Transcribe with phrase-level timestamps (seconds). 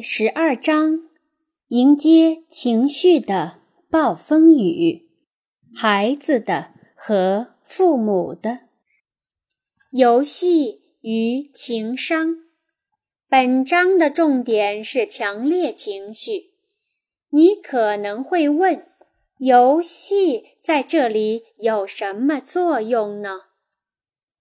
[0.00, 1.10] 第十二章：
[1.68, 3.60] 迎接情绪的
[3.90, 5.10] 暴风雨，
[5.74, 8.60] 孩子的和父母的
[9.90, 12.36] 游戏与情商。
[13.28, 16.52] 本章的重点是强烈情绪。
[17.28, 18.86] 你可能会问：
[19.36, 23.40] 游戏在这里有什么作用呢？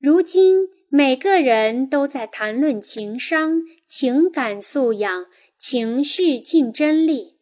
[0.00, 0.70] 如今。
[0.94, 5.24] 每个人都在谈论情商、情感素养、
[5.62, 7.38] 情绪竞争力。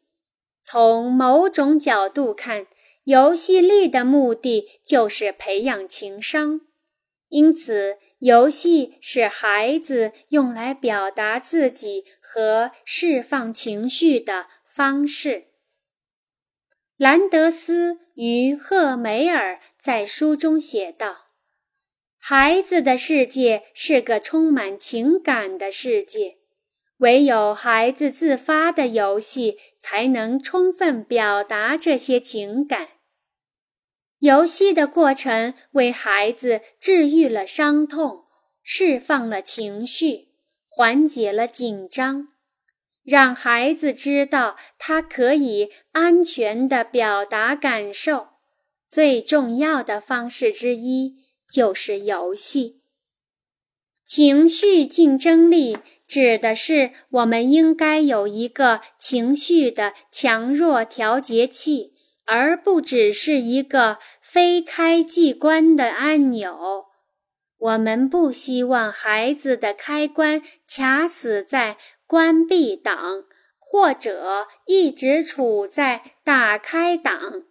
[0.62, 2.66] 从某种角度看，
[3.05, 6.60] 游戏力的目的就是培养情商。
[7.30, 15.46] 因此，游戏是孩子用来表达自己和释放情绪的方式。
[16.98, 21.29] 兰德斯与赫梅尔在书中写道。
[22.18, 26.40] 孩子的世界是个充满情感的世界，
[27.00, 32.88] 唯有孩子自发的游戏才能充分表达这些情感。
[34.20, 38.24] 游戏的过程为孩子治愈了伤痛，
[38.62, 40.29] 释放了情绪，
[40.68, 42.29] 缓解了紧张，
[43.02, 48.29] 让孩子知道他可以安全地表达感受。
[48.88, 51.20] 最重要的方式之一。
[51.52, 52.79] 就是游戏。
[54.11, 61.93] 情绪竞争力指的是我们应该有一个情绪的强弱调节器，
[62.25, 66.87] 而不只是一个非开即关的按钮。
[67.56, 73.22] 我们不希望孩子的开关卡死在关闭档，
[73.61, 77.44] 或者一直处在打开档。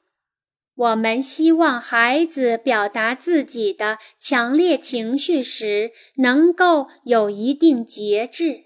[0.80, 8.64] 我们希望孩子表达自己的强烈情绪时，能够有一定节制，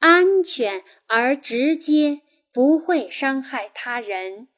[0.00, 4.48] 安全而直接，不会伤害他人。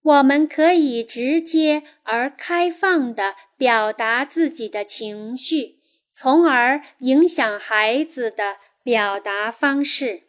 [0.00, 5.80] 我们可以直接而开放地表达自己的情绪，
[6.12, 10.22] 从而影响孩子的表达方式。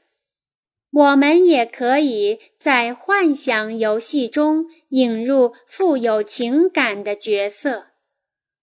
[0.94, 7.88] 我们也可以在幻想游戏中引入富有情感的角色。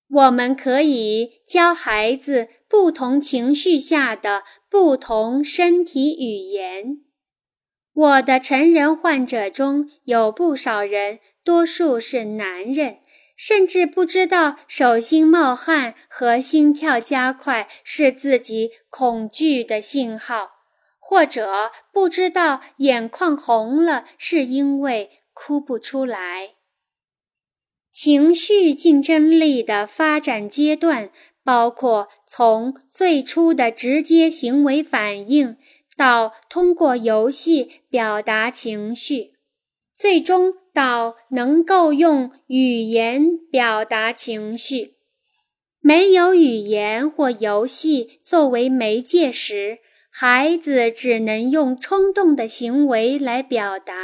[0.09, 6.99] 我们可以教孩子不同情绪下的不同身体语言。
[7.93, 12.99] 我的成人患者中有不少人，多数是男人，
[13.37, 20.60] 甚至不知道手心冒汗和心跳加快是自己恐惧的信号。
[21.11, 26.51] 或者不知道眼眶红了是因为哭不出来。
[27.91, 31.11] 情绪竞争力的发展阶段
[31.43, 35.57] 包括从最初的直接行为反应，
[35.97, 39.33] 到通过游戏表达情绪，
[39.93, 44.95] 最终到能够用语言表达情绪。
[45.81, 49.81] 没有语言或游戏作为媒介时。
[50.23, 53.95] 孩子只能用冲动的行为来表达，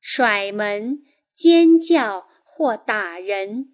[0.00, 1.02] 甩门、
[1.34, 3.66] 尖叫或打人。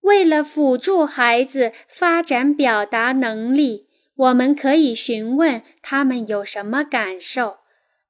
[0.00, 7.58] 为了辅助孩子发展表达能力，我们可以询问他们有什么感受，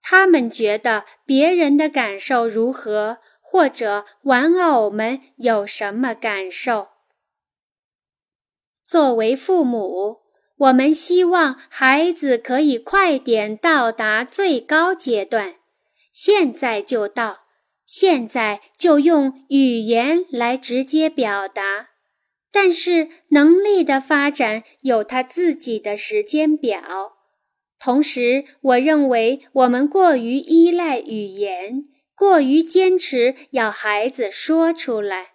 [0.00, 6.90] 他们觉得别人的感受如何，或者玩偶们有什么感受。
[8.84, 10.22] 作为父母。
[10.56, 15.56] 我们希望孩子可以快点到达最高阶段，
[16.12, 17.46] 现在就到，
[17.84, 21.88] 现在就用语言来直接表达。
[22.52, 27.14] 但是能力的发展有他自己的时间表。
[27.80, 35.32] 同时，我认为我们过于依赖语言，过于坚持要孩子说出来。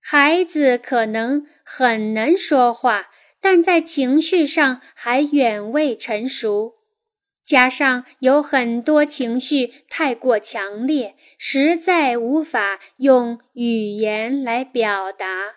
[0.00, 3.08] 孩子可能很能说话。
[3.42, 6.74] 但在情绪上还远未成熟，
[7.44, 15.56] 加上有很多情绪太过强烈，实在无法用语言来表达。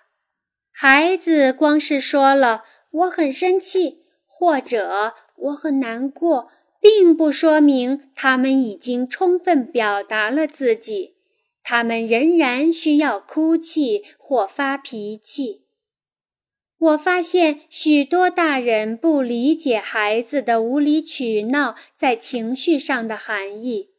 [0.74, 6.50] 孩子光是说了“我很生气”或者“我很难过”，
[6.82, 11.18] 并不说明他们已经充分表达了自己，
[11.64, 15.65] 他们仍然需要哭泣或发脾气。
[16.86, 23.90] 我发现许多大人不理解孩子的无理取闹在情绪上的含义。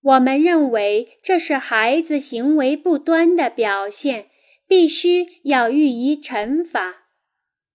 [0.00, 4.26] 我们认为这是孩子行为不端的表现，
[4.66, 7.04] 必须要予以惩罚。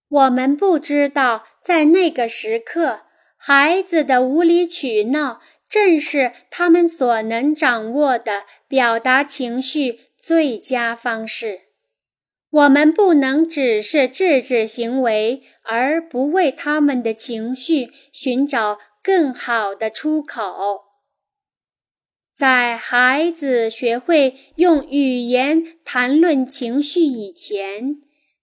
[0.08, 3.02] 我们不知道在那个时刻，
[3.38, 11.69] 孩子的无理取闹正是他们所能掌握的表达情绪最佳方式。
[12.52, 20.86] 我们不能只是制止行为，而不为他们的情绪寻找更好的出口。
[22.36, 27.98] 在孩子学会用语言谈论情绪以前，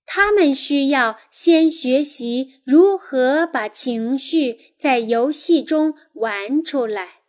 [0.04, 7.22] 他们需要先学习如何把情绪在游戏中玩出来，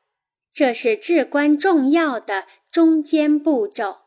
[0.53, 4.06] 这是至关重要的中间步骤。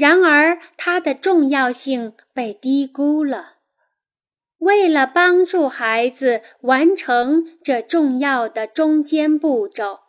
[0.00, 3.56] 然而，它的重要性被低估了。
[4.56, 10.00] 为了帮助孩子完成这重要的中间步骤，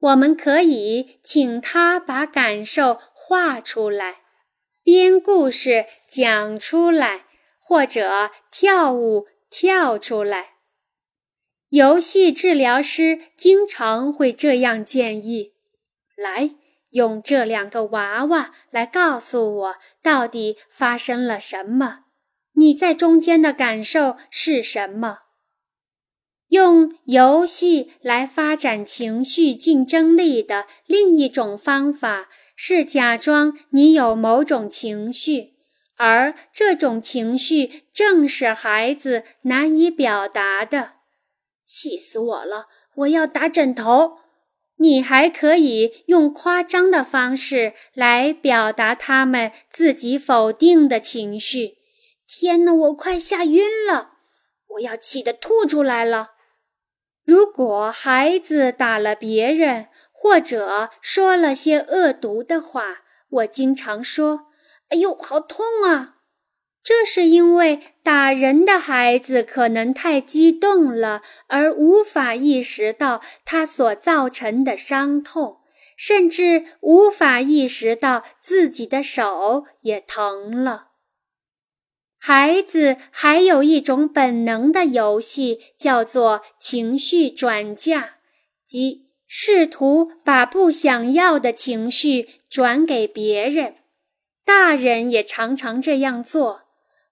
[0.00, 4.22] 我们可以请他把感受画出来，
[4.82, 7.26] 编故事讲出来，
[7.60, 10.54] 或者跳舞跳出来。
[11.68, 15.52] 游戏治疗师经常会这样建议
[16.16, 16.50] ：“来，
[16.96, 22.04] 用这两个娃娃来告诉我，到底发生了什么？
[22.54, 25.18] 你在中间的感受是什么？”
[26.48, 35.52] 用游戏来发展情绪竞争力的另一种方法是假装你有某种情绪，
[35.96, 40.92] 而这种情绪正是孩子难以表达的。
[41.62, 42.68] 气死我了！
[42.94, 44.20] 我要打枕头。
[44.78, 51.78] 你还可以用夸张的方式来表达他们自己否定的情绪。
[52.26, 54.10] 天哪，我快吓晕了！
[54.70, 56.32] 我要气得吐出来了。
[57.24, 64.48] 如果孩子打了别人，或者说了些恶毒的话，我经常说
[64.90, 66.15] ：“哎呦，好痛啊！”
[66.86, 75.56] 这是因为打人的孩子可能太激动了，而无法意识到他所造成的伤痛，
[75.96, 80.90] 甚至无法意识到自己的手也疼了。
[82.18, 88.18] 孩子还有一种本能的游戏，叫做情绪转嫁，
[88.64, 93.74] 即试图把不想要的情绪转给别人。
[94.44, 96.65] 大人也常常这样做。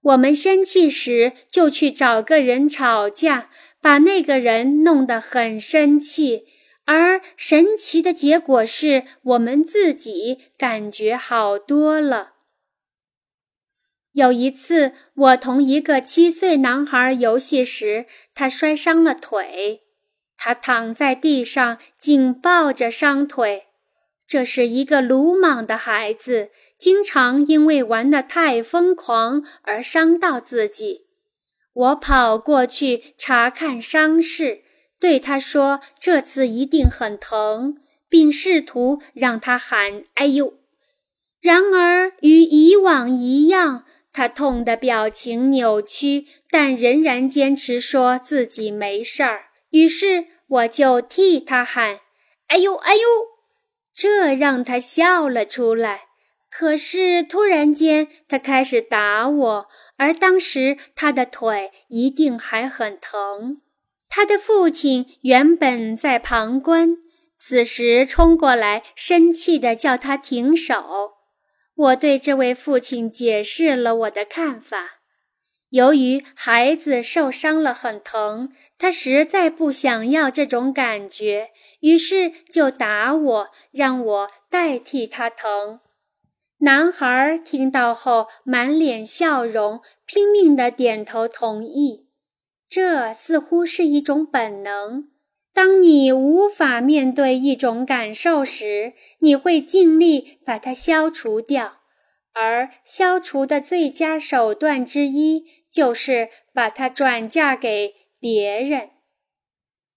[0.05, 6.45] 我们生气时就去找个人吵架，把那个人弄得很生气，
[6.85, 12.33] 而神奇的结果是我们自己感觉好多了。
[14.13, 19.81] 有一次，我同一个七岁男孩游戏时，他摔伤了腿。
[20.37, 23.69] 他躺在地上，紧抱着伤腿。
[24.27, 31.07] 这是一个鲁莽的孩子，经常因为玩得太疯狂而伤到自己。
[31.73, 34.63] 我跑过去查看伤势，
[35.01, 37.79] 对他说：“这次一定很疼。”
[38.09, 40.55] 并试图让他喊“哎呦”。
[41.43, 43.85] 然而，与以往一样。
[44.13, 49.47] 他痛的表情扭曲，但仍然坚持说自己没事儿。
[49.71, 51.99] 于是我就替他喊
[52.47, 53.01] ：“哎呦，哎呦！”
[53.95, 56.03] 这让他笑了出来。
[56.51, 63.61] 可是突然间，他开始打我，而当时他的腿一定还很疼。
[64.09, 66.91] 他的父亲原本在旁观，
[67.37, 71.15] 此时冲过来，生气地叫他停手。
[71.75, 75.01] 我对这位父亲解释了我的看法。
[75.75, 81.51] 由于孩子受伤了很疼，他实在不想要这种感觉，
[81.81, 85.81] 于是就打我，让我代替他疼。
[86.59, 92.07] 男孩听到后满脸笑容，拼命的点头同意。
[92.69, 95.09] 这似乎是一种本能。
[95.53, 101.79] 当你无法面对一种感受时，你会尽力把它消除掉，
[102.33, 108.91] 而消除的最佳手段之一就是把它转嫁给别人。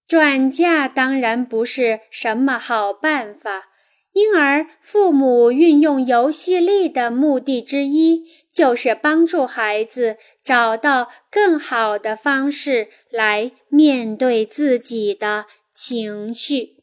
[0.08, 3.68] 转嫁当然不是什么好办法，
[4.12, 16.77] 因而父母运用游戏力的目的之一就是帮助孩子找到更好的方式来面对自己的情绪。